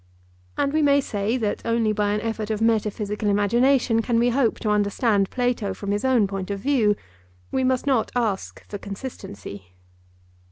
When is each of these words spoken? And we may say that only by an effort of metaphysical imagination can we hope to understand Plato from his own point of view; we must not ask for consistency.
And 0.57 0.73
we 0.73 0.81
may 0.81 0.99
say 0.99 1.37
that 1.37 1.61
only 1.63 1.93
by 1.93 2.11
an 2.13 2.21
effort 2.21 2.49
of 2.49 2.59
metaphysical 2.59 3.29
imagination 3.29 4.01
can 4.01 4.17
we 4.17 4.29
hope 4.29 4.57
to 4.61 4.71
understand 4.71 5.29
Plato 5.29 5.75
from 5.75 5.91
his 5.91 6.03
own 6.03 6.25
point 6.25 6.49
of 6.49 6.59
view; 6.59 6.95
we 7.51 7.63
must 7.63 7.85
not 7.85 8.11
ask 8.15 8.65
for 8.67 8.79
consistency. 8.79 9.75